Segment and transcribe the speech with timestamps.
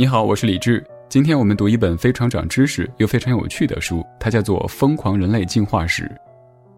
[0.00, 0.86] 你好，我是李志。
[1.08, 6.04] 今天我们读一本非常长知识又非常有趣的书，它叫做《疯狂人类进化史》。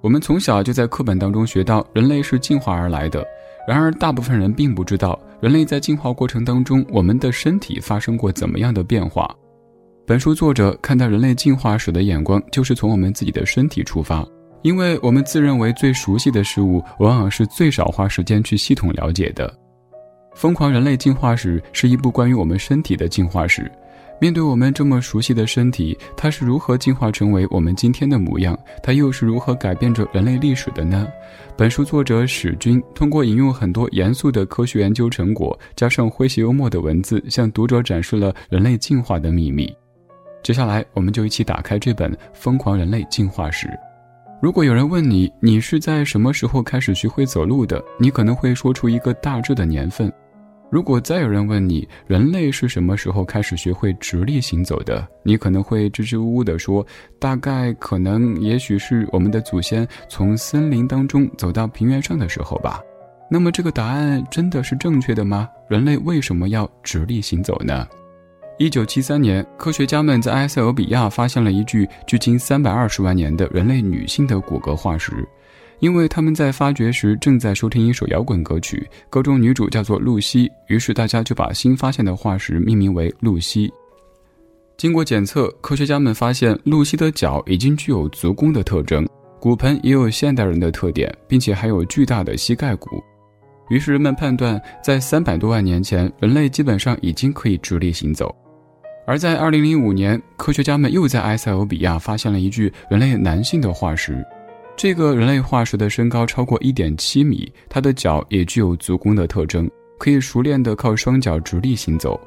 [0.01, 3.23] 我们从小就在课本当中学到人类是进化而来的，
[3.69, 9.31] 然而大部分人并不知道，人类在进化过程当中，我们的身体发生过怎么样的变化。
[10.07, 14.27] 本书作者看待人类进化史的眼光，就是从我们自己的身体出发，
[14.63, 19.47] 因为我们自认为最熟悉的事物，往往是最少花时间去系统了解的。
[20.35, 23.71] 《疯狂人类进化史》是一部关于我们身体的进化史。
[24.21, 28.59] 面对我们这么熟悉的身体，它是如何进化成为我们今天的模样？
[28.83, 31.09] 它又是如何改变着人类历史的呢？
[31.57, 39.75] 本书作者史军通过引用很多严肃的科学研究成果，加上诙谐幽默的文字，向读者展示了人类进化的秘密。
[40.43, 43.67] 接下来，我们就一起打开这本《疯狂人类进化史》。
[44.41, 47.83] 如果有人问你，你是在什么时候开始学会走路的？
[47.99, 50.11] 你可能会说出一个大致的年份。
[50.71, 56.87] 如果再有人问你人类是什么时候开始学会直立行走的，你可能会支支吾吾地说，
[57.19, 62.81] 大概可能也许是我们的祖先从森林当中走到平原上的时候吧。
[63.31, 65.47] 那么这个答案真的是正确的吗？
[65.69, 67.87] 人类为什么要直立行走呢？
[68.61, 75.27] 一九七三年，科学家们在埃塞俄比亚发现了一具距今三百二十万年的人类女性的骨骼化石。
[75.79, 83.73] 因为他们在发掘时正在收听一首摇滚歌曲，歌中女主叫做露西，于是大家就把新发现的化石命名为露西。
[84.77, 89.09] 经过检测，科学家们发现露西的脚已经具有足弓的特征，
[89.41, 93.03] 骨盆也有现代人的特点，并且还有巨大的膝盖骨。
[93.71, 98.37] 于是人们判断，在三百多万年前，人类基本上已经可以直立行走。
[99.11, 104.25] 而在二零零五年，科学家们又在埃塞俄比亚发现了一具人类男性的化石。
[104.77, 112.21] 这个人类化石的身高超过一点七米，他的脚也具有足弓的特征，可以熟练地靠双脚直立行走。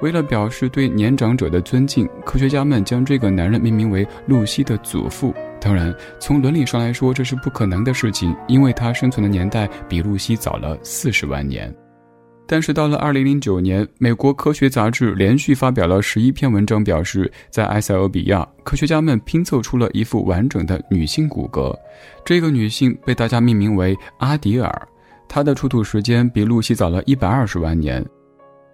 [0.00, 5.34] 为了表示对年长者的尊敬，科学家们将这个男人命名为露西的祖父。
[5.60, 11.74] 当然，从伦理上来说，这是不可能的事情，因为他生存的年代比露西早了四十万年。
[12.50, 21.76] 但是到了二零零九年，美国科学杂志连续发表了十一篇文章，表示在埃塞俄比亚，科学家们拼凑出了一副完整的女性骨骼。
[22.24, 24.88] 这个女性被大家命名为阿迪尔，
[25.28, 28.02] 她的出土时间比露西早了一百二十万年。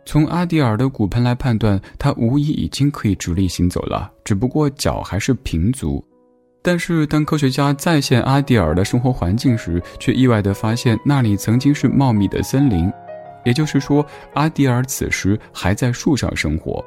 [0.07, 6.05] 从阿迪尔的骨盆来判断，她无疑已经可以直立行走了，只不过脚还是平足。
[6.63, 12.89] 但是当科学家再现阿迪尔的生活环境时，却意外地发现那里曾经是茂密的森林。
[13.45, 16.85] 也就是说，阿迪尔此时还在树上生活。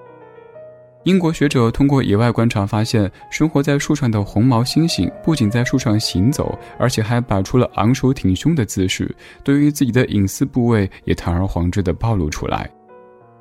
[1.03, 12.69] 英国学者通过野外观察发现，生活在树上的红毛猩猩不仅在树上行走，而且还摆出了昂首挺胸的姿势，对于自己的隐私部位也堂而皇之地暴露出来。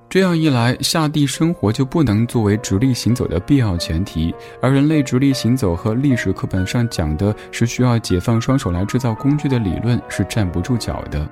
[0.09, 11.29] 这样一来，下地生活就不能作为直立行走的必要前提，而人类直立行走和历史课本上讲的是需要解放双手来制造工具的理论是站不住脚的。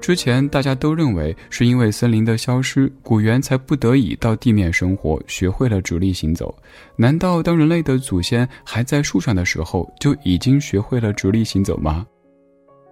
[0.00, 6.56] 之前大家都认为是因为森林的消失，古猿才不得已到地面生活，学会了直立行走。
[6.94, 12.06] 难道当人类的祖先还在树上的时候，就已经学会了直立行走吗？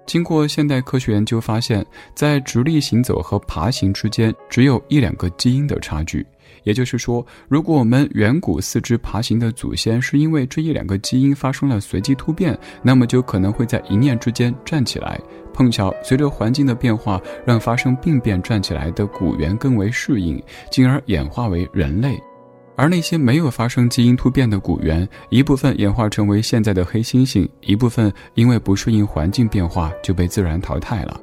[0.06, 6.26] 经过现代科学研究发现，在直立行走和爬行之间，只有一两个基因的差距。
[6.62, 15.20] 也就是说，如果我们远古四肢爬行的祖先是因为这一两个基因发生了随机突变，那么就可能会在一念之间站起来。
[15.52, 22.20] 碰巧随着环境的变化，让发生病变站起来的古猿更为适应，进而演化为人类。
[22.76, 31.20] 而那些没有发生基因突变的古猿，一部分演化成为现在的黑猩猩，一部分因为不适应环境变化就被自然淘汰了。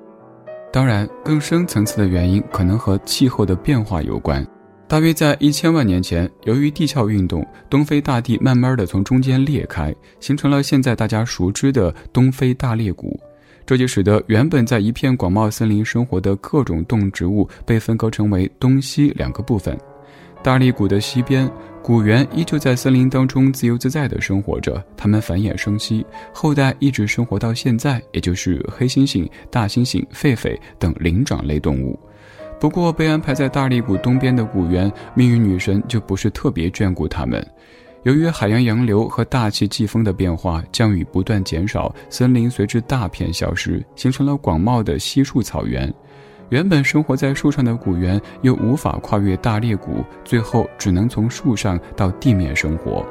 [0.72, 4.48] 当然，更深层次的原因可能和气候的变化有关。
[4.92, 13.18] 大约在一千万年前，由于地壳运动，东非大地慢慢的从中间裂开，形成了现在大家熟知的东非大裂谷。
[13.66, 19.80] 这就使得原本在一片广袤森林生活的各种动植物被分割成为东西两个部分。
[20.44, 21.50] 大裂谷的西边，
[21.82, 31.98] 古猿依旧在森林当中自由自在地生活着，它们繁衍生息，后代一直生活到现在，也就是黑猩猩、大猩猩、狒狒等灵长类动物。
[32.62, 37.44] 不过，被安排在大力谷东边的古猿，命运女神就不是特别眷顾他们。
[38.04, 45.92] 由于海洋洋流和大气季风的变化，降雨不断减少，森林随之大片消失，形成了广袤的稀树草原。
[46.50, 53.04] 原本生活在树上的古猿又无法跨越大裂谷，最后只能从树上到地面生活。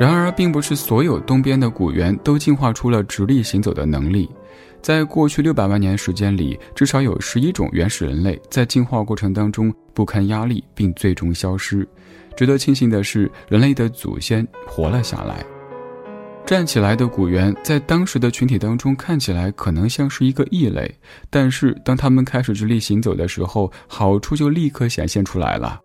[0.00, 4.30] 然而，并不是所有东边的古猿都进化出了直立行走的能力。
[4.84, 11.88] 在过去六百万年时间里，至少有十一种原始人类在进化过程当中不堪压力，并最终消失。
[12.36, 15.42] 值得庆幸的是，人类的祖先活了下来。
[16.44, 20.94] 站起来的古猿在当时的群体当中看起来可能像是一个异类，
[21.30, 25.80] 但是当他们开始直立行走的时候，好处就立刻显现出来了。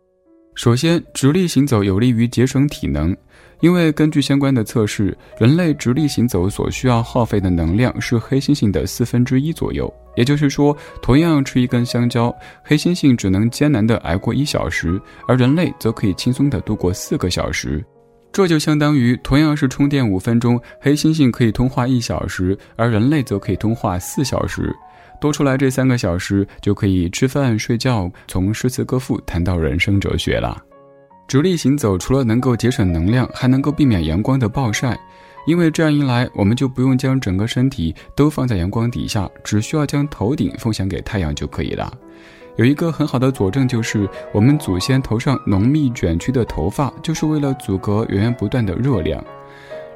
[0.59, 3.15] 首先，直立行走有利于节省体能。
[3.61, 9.89] 因为根据相关的测试，人类直立行走所需要耗费的能量是黑猩猩的四分之一左右。
[10.17, 12.29] 也就是说，同样吃一根香蕉，
[12.61, 17.81] 黑猩猩只能艰难地挨过一小时，而人类则可以轻松地度过四个小时。
[18.33, 24.75] 这就相当于同样是充电五分钟，黑猩猩可以通话一小时，而人类则可以通话四小时。
[25.19, 30.57] 多出来这三个小时，就可以吃饭、睡觉，从诗词歌赋谈到人生哲学了。
[31.27, 34.99] 直立行走除了能够节省能量，还能够避免阳光的暴晒，
[35.45, 41.91] 因为这样一来，我们就不用将整个身体都放在阳光底下，只需要将头顶奉献给太阳就可以了。
[42.55, 49.23] 有一个很好的佐证，就是我们祖先头上浓密卷曲的头发，就是为了阻隔源源不断的热量。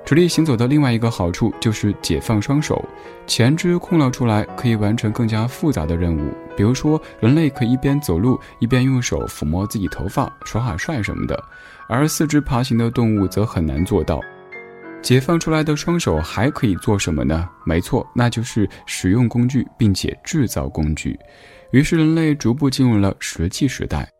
[0.05, 2.83] 直立行走的另外一个好处就是解放双手，
[3.25, 6.33] 前肢空了出来，可以完成更加复杂的任务。
[6.57, 11.35] 比如说，人类可以一边走路一边用手抚摸自己头发，耍耍帅什么的；
[11.87, 14.19] 而四肢爬行的动物则很难做到。
[15.01, 17.49] 解放出来的双手还可以做什么呢？
[17.65, 21.17] 没错，那就是使用工具，并且制造工具。
[21.71, 24.12] 于是，人类逐步进入了石器时代。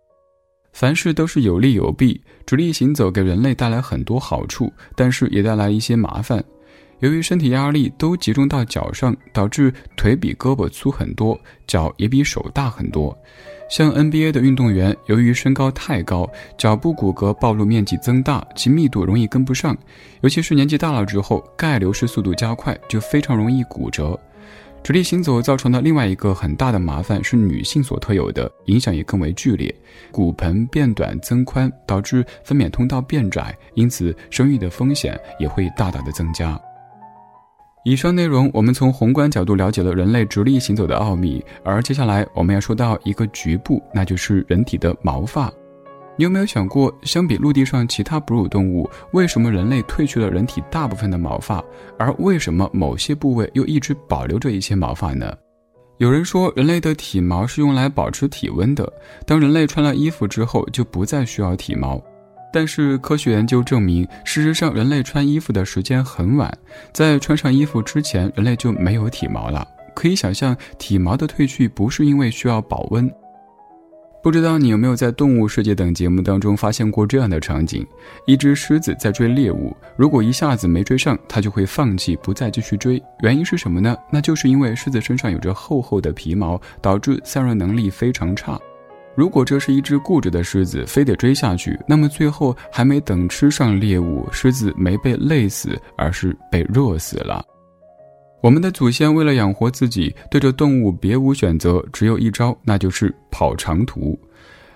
[0.74, 6.44] 凡事都是有利有弊，直立行走给人类带来很多好处，但是也带来一些麻烦。
[7.00, 13.16] 由于身体压力都集中到脚上，导致腿比胳膊粗很多，脚也比手大很多。
[13.70, 19.78] 像 NBA 的运动员，由于身高太高，脚部骨骼暴露面积增大，其密度容易跟不上，
[20.22, 24.20] 尤其是年纪大了之后，钙流失速度加快，就非常容易骨折。
[24.84, 29.74] 直立行走造成的另外一个很大的麻烦是女性所特有的，影响也更为剧烈，
[30.12, 36.60] 骨盆变短增宽，导致分娩通道变窄，因此生育的风险也会大大的增加。
[37.86, 45.50] 以上内容我们从宏观角度了解了人类直立行走的奥秘，而接下来我们要说到一个局部，那就是人体的毛发。
[46.16, 51.64] 你有没有想过，相比陆地上其他哺乳动物，为什么人类褪去了人体大部分的毛发，
[51.98, 55.36] 而为什么某些部位又一直保留着一些毛发呢？
[55.98, 58.92] 有人说，人类的体毛是用来保持体温的，
[59.26, 62.02] 当人类穿了衣服之后，就不再需要体毛。
[62.52, 66.56] 但是科学研究证明，事实上人类穿衣服的时间很晚，
[66.94, 69.68] 在穿上衣服之前，人类就没有体毛了。
[69.96, 73.12] 可以想象，体毛的褪去不是因为需要保温。
[74.24, 77.86] 不知道你有没有在《动物世界》等节目当中发现过这样的场景：
[78.26, 83.04] 一只狮子在追猎物，如果一下子没追上，它就会放弃，不再继续追。
[83.20, 83.98] 原因是什么呢？
[84.10, 88.58] 那就是因为狮子身上有着厚厚的皮毛，导致散热能力非常差。
[89.14, 97.44] 如果这是一只固执的狮子，非得追下去，那么最后还没等吃上猎物，狮子没被累死，而是被热死了。
[98.44, 104.20] 我们的祖先为了养活自己，对着动物别无选择，只有一招，那就是跑长途。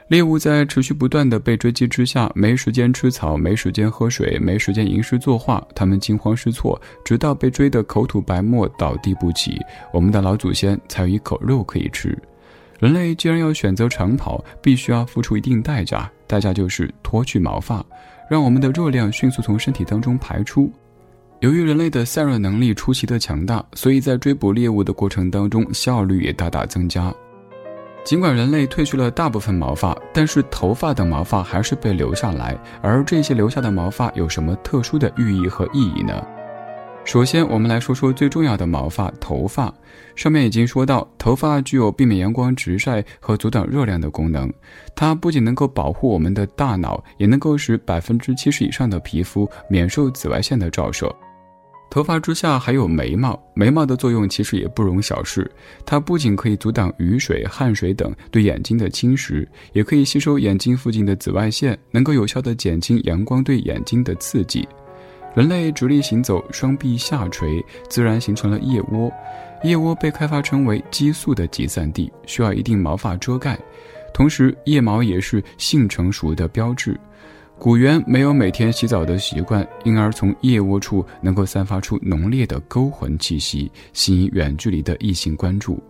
[0.08, 9.60] 猎物在持续不断的被追击之下，没时间吃草，没时间喝水，没时间吟诗作画，他们惊慌失措，直到被追得口吐白沫，倒地不起，
[9.92, 12.18] 我们的老祖先才有一口肉可以吃。
[12.80, 17.86] 人类既然要选择长跑，必须要付出一定代价，代价就是脱去毛发，
[18.30, 20.72] 让我们的热量迅速从身体当中排出。
[21.40, 27.14] 由于人类的散热能力出奇的强大，所以在追捕猎物的过程当中，效率也大大增加。
[28.04, 32.58] 尽管人类褪去了大部分毛发，但是头发等毛发还是被留下来。
[32.82, 36.26] 而这些留下的毛发有什么特殊的寓意和意义呢？
[37.06, 39.72] 首先，我们来说说最重要的毛发——头发。
[40.16, 44.52] 上面已经说到，头发具有避免阳光直晒和阻挡热量的功能。
[44.96, 51.14] 它不仅能够保护我们的大脑，也能够使百分之七十以上的皮肤免受紫外线的照射。
[51.90, 55.50] 头发之下还有眉毛，眉毛的作用其实也不容小视。
[55.86, 64.68] 它不仅可以阻挡雨水、汗水等对眼睛的侵蚀，也可以吸收眼睛附近的紫外线，能够有效的减轻阳光对眼睛的刺激。
[65.36, 69.12] 人类直立行走，双臂下垂，自然形成了腋窝。
[69.64, 73.58] 腋窝被开发成为激素的集散地，需要一定毛发遮盖。
[74.14, 77.00] 同时，腋毛也是性成熟的标志。
[77.60, 85.82] 古猿没有每天洗澡的习惯，因而从腋窝处能够散发出浓烈的勾魂气息，吸引远距离的异性关注。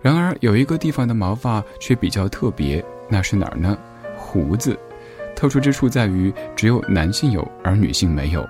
[0.00, 3.76] 然而，有一个地方的毛发却比较特别，那是哪儿呢？
[4.16, 4.78] 胡子。
[5.34, 8.48] 特殊之处在于，只有男性有，而女性没有。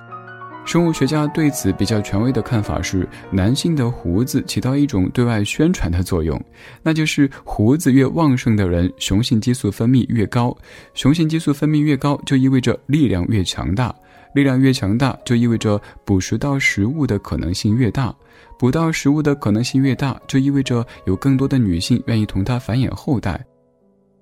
[0.65, 6.41] 生物学家对此比较权威的看法是，男性的胡子起到一种对外宣传的作用，
[6.81, 10.55] 那就是胡子越旺盛的人，雄性激素分泌越高，
[10.93, 13.93] 雄性激素分泌越高，就意味着力量越强大，
[14.33, 18.15] 力量越强大，就意味着捕食到食物的可能性越大，
[18.57, 23.39] 捕到食物的可能性越大，就意味着有更多的女性愿意同他繁衍后代。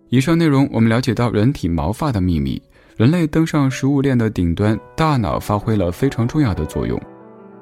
[0.10, 2.62] 以上内容，我们了解到人体毛发的秘密。
[2.98, 7.00] 人类登上食物链的顶端，大脑发挥了非常重要的作用。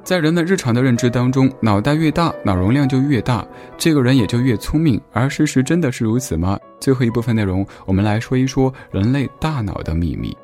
[0.04, 3.46] 在人们日常的认知当中，脑袋越大，脑容量就越大，
[3.78, 5.00] 这个人也就越聪明。
[5.12, 6.58] 而事实真的是如此吗？
[6.80, 10.36] 最后一部分内容，我们来说一说人类大脑的秘密。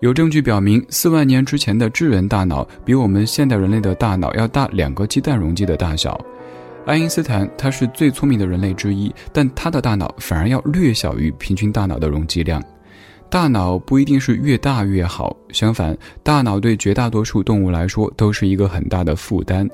[0.00, 6.18] 有证据表明，四万年之前的智人大脑比我们现代人类的大脑要大两个鸡蛋容积的大小。
[6.86, 12.62] 爱因斯坦他是最聪明的人类之一，但他的大脑反而要略小于平均大脑的容积量。
[13.28, 19.68] 大脑不一定是越大越好，相反，大脑对绝大多数动物来说都是一个很大的负担。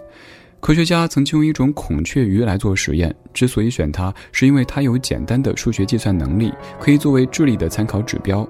[0.59, 8.49] 科学家曾经用一种孔雀鱼来做实验，之所以选它，是因为它有简单的数学计算能力，可以作为智力的参考指标。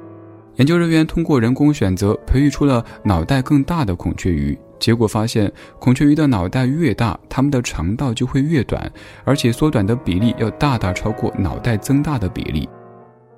[0.56, 4.56] 研究人员通过人工选择，培育出了脑袋更大的孔雀鱼。
[4.78, 8.90] 结果发现，孔雀鱼的脑袋越大，它们的肠道就会越短，
[9.24, 12.68] 而且缩短的比例要大大超过脑袋增大的比例。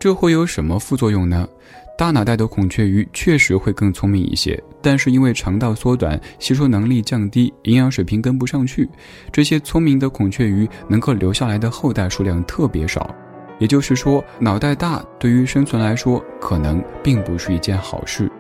[0.05, 1.49] 这会有什么副作用呢？
[1.97, 8.87] 大脑袋的孔雀鱼确实会更聪明一些，但是因为肠道缩短，吸收能力降低，营养水平跟不上去，
[9.33, 13.15] 这些聪明的孔雀鱼能够留下来的后代数量特别少。
[13.59, 18.31] 也就是说，脑袋大对于生存来说，可能并不是一件好事。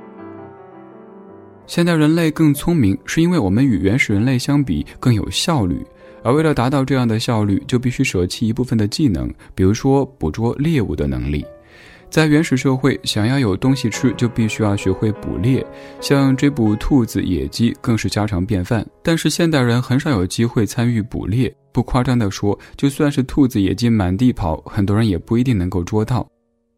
[1.66, 5.82] 现代人类更聪明，是因为我们与原始人类相比更有效率。
[6.22, 11.42] 而为了达到这样的效率，就必须舍弃一部分的技能，比如说捕捉猎物的能力。
[12.14, 15.66] 在原始社会，想要有东西吃，就必须要学会捕猎，
[16.00, 18.86] 像追捕兔子、野鸡更是家常便饭。
[19.02, 26.24] 但是现代人很少有机会参与捕猎，不夸张地说，就算是兔子、野鸡满地跑，很多人也不一定能够捉到。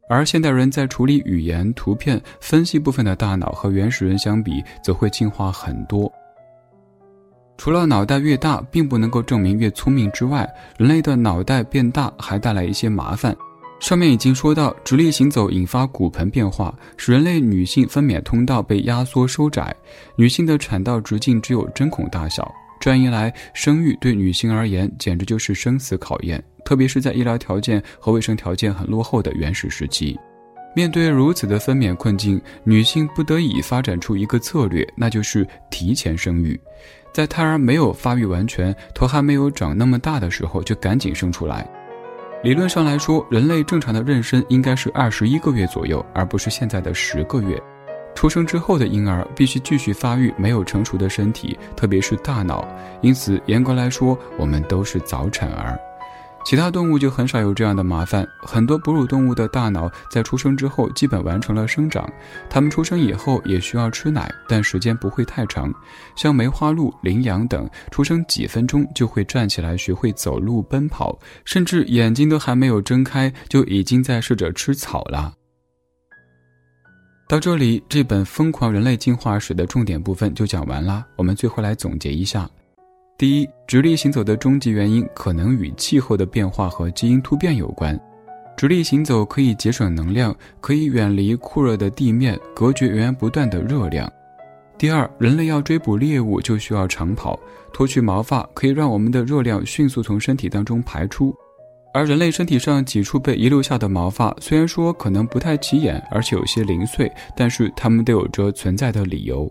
[0.08, 6.10] 而现代人在处理语言、图片分析部分的大脑和原始人相比，则会进化很多。
[7.58, 13.36] 除了脑袋越大并不能够证明越聪明之外，人类的脑袋变大还带来一些麻烦。
[13.78, 19.74] 上面已经说到，直立行走引发骨盆变化，使人类女性分娩通道被压缩收窄，
[20.16, 22.50] 女性的产道直径只有针孔大小。
[22.80, 30.18] 这样一来，生育对女性而言简直就是生死考验，特别是在医疗条件和卫生条件很落后的原始时期。
[30.74, 36.58] 面对如此的分娩困境，女性不得已发展出一个策略，那就是提前生育。
[37.14, 41.66] 在胎儿没有发育完全、头还没有长那么大的时候，就赶紧生出来。
[42.42, 47.60] 理论上来说，人类正常的妊娠应该是二十一个月左右，而不是现在的十个月。
[48.14, 52.66] 出生之后的婴儿必须继续发育没有成熟的身体，特别是大脑。
[53.00, 55.78] 因此，严格来说，我们都是早产儿。
[56.46, 58.24] 其他动物就很少有这样的麻烦。
[58.38, 62.08] 很多哺乳动物的大脑在出生之后基本完成了生长，
[62.48, 65.74] 它们出生以后也需要吃奶，但时间不会太长。
[66.14, 75.34] 像梅花鹿、羚羊等，出生几分钟就会站起来学会走路、奔跑，甚至眼睛都还没有睁开就已经在试着吃草了。
[77.28, 81.04] 到这里，这本《疯狂人类进化史》的重点部分就讲完了。
[81.16, 82.48] 我们最后来总结一下。
[83.18, 87.98] 第一，直立行走的终极原因可能与气候的变化和基因突变有关。
[88.58, 94.10] 直立行走可以节省能量，可以远离酷热的地面，隔绝源源不断的热量。
[94.76, 97.40] 第二，人类要追捕猎物就需要长跑，
[97.72, 101.34] 脱去毛发可以让我们的热量迅速从身体当中排出。
[101.94, 109.50] 而人类身体上几处被遗留下的毛发，虽然说可能不太起眼，而且有些零碎，但是它们都有着存在的理由。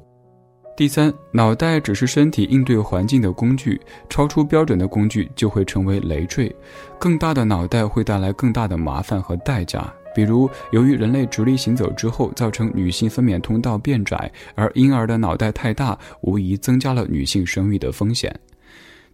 [0.77, 3.79] 第三，脑袋只是身体应对环境的工具，
[4.09, 6.53] 超出标准的工具就会成为累赘。
[6.99, 18.37] 更大的脑袋会带来更大的麻烦和代价，比如由于人类直立行走之后，造成女性分娩通道变窄，而婴儿的脑袋太大，无疑增加了女性生育的风险。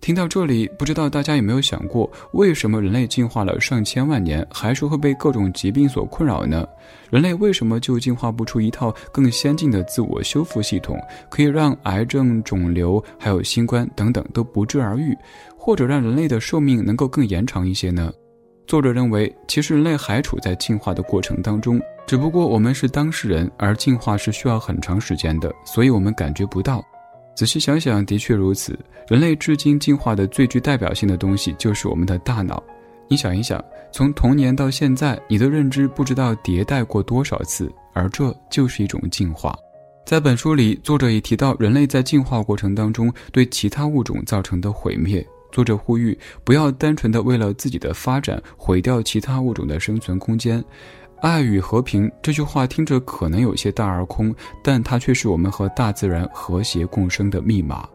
[0.02, 6.68] 听到这里，不知道大家有没有想过，为什么人类进化了上千万年，还是会被各种疾病所困扰呢？
[7.12, 15.16] 人类为什么就进化不出一套更先进的自我修复系统，可以让癌症、肿瘤还有新冠等等都不治而愈，
[15.56, 18.12] 或者让人类的寿命能够更延长一些呢？
[18.66, 26.84] 作者认为，其实人类还处在进化的过程当中，只不过我们是当事人，而进化是需要很长时间的，所以我们感觉不到。
[27.36, 28.78] 仔细想想，的确如此。
[29.08, 32.62] 人类至今进化的最具代表性的东西，就是我们的大脑。
[33.08, 39.54] 你想一想，从童年到现在，你的认知不知道迭代过多少次，而这就是一种进化。
[40.06, 45.26] 在本书里，作者也提到人类在进化过程当中对其他物种造成的毁灭。
[45.52, 50.64] 作者呼吁不要单纯的为了自己的发展毁掉其他物种的生存空间。
[51.22, 57.88] 爱与和平这句话听着可能有些大而空，但它却是我们和大自然和谐共生的密码。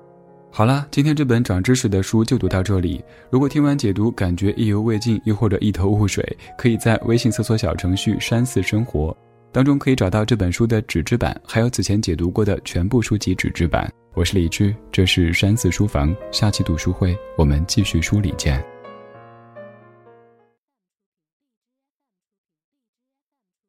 [0.50, 3.04] 好了，今天这本长知识的书就读到这里。
[3.28, 6.24] 如果听完解读感觉意犹未尽，又或者一头雾水，
[6.56, 9.14] 可以在微信搜索小程序“山寺生活”
[9.52, 13.92] 当中可以找到这本书的纸质版，还有此前解读过的全部书籍纸质版。
[14.14, 18.75] 我是李志，这是山寺书房，下期读书会我们继续梳理见。